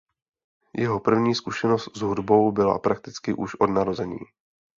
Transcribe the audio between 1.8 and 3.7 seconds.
s hudbou byla prakticky už od